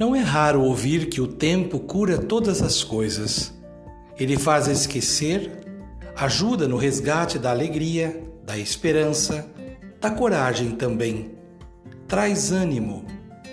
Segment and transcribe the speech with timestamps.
[0.00, 3.52] Não é raro ouvir que o tempo cura todas as coisas.
[4.18, 5.62] Ele faz esquecer,
[6.16, 9.46] ajuda no resgate da alegria, da esperança,
[10.00, 11.32] da coragem também.
[12.08, 13.04] Traz ânimo,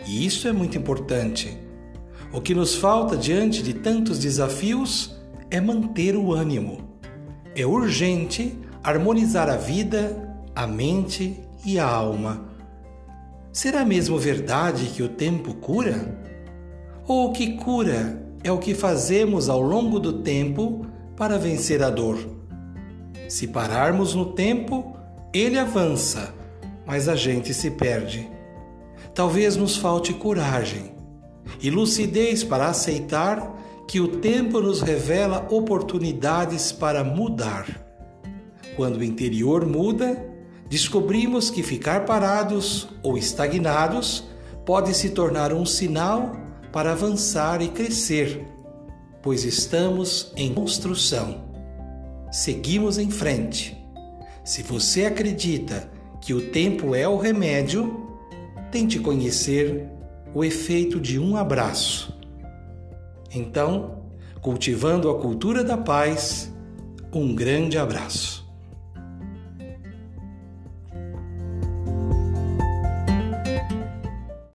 [0.06, 1.58] e isso é muito importante.
[2.32, 5.20] O que nos falta diante de tantos desafios
[5.52, 6.98] é manter o ânimo.
[7.58, 12.48] É urgente harmonizar a vida, a mente e a alma.
[13.52, 16.26] Será mesmo verdade que o tempo cura?
[17.08, 20.86] Ou o que cura é o que fazemos ao longo do tempo
[21.16, 22.18] para vencer a dor?
[23.30, 24.94] Se pararmos no tempo,
[25.34, 26.34] ele avança,
[26.86, 28.30] mas a gente se perde.
[29.16, 30.92] Talvez nos falte coragem
[31.62, 33.56] e lucidez para aceitar
[33.88, 37.66] que o tempo nos revela oportunidades para mudar.
[38.76, 40.22] Quando o interior muda,
[40.70, 44.26] descobrimos que ficar parados ou estagnados
[44.66, 48.46] pode se tornar um sinal para avançar e crescer,
[49.22, 51.46] pois estamos em construção.
[52.32, 53.78] Seguimos em frente.
[54.44, 55.90] Se você acredita
[56.22, 58.08] que o tempo é o remédio,
[58.72, 59.88] tente conhecer
[60.34, 62.18] o efeito de um abraço.
[63.34, 64.04] Então,
[64.42, 66.54] cultivando a cultura da paz,
[67.14, 68.47] um grande abraço.